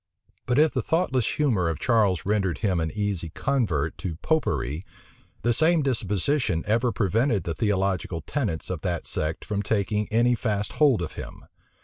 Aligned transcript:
But 0.47 0.57
if 0.57 0.71
the 0.71 0.81
thoughtless 0.81 1.35
humor 1.35 1.69
of 1.69 1.77
Charles 1.77 2.25
rendered 2.25 2.57
him 2.57 2.79
an 2.79 2.89
easy 2.89 3.29
convert 3.29 3.99
to 3.99 4.15
Popery, 4.23 4.83
the 5.43 5.53
same 5.53 5.83
disposition 5.83 6.63
ever 6.65 6.91
prevented 6.91 7.43
the 7.43 7.53
theological 7.53 8.21
tenets 8.21 8.71
of 8.71 8.81
that 8.81 9.05
sect 9.05 9.45
from 9.45 9.61
taking 9.61 10.07
any 10.07 10.33
fast 10.33 10.73
hold 10.81 11.03
of 11.03 11.11
him. 11.11 11.45